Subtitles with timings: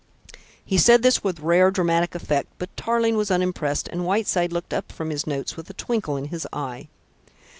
[0.65, 4.91] He said this with rare dramatic effect; but Tarling was unimpressed, and Whiteside looked up
[4.91, 6.87] from his notes with a twinkle in his eye.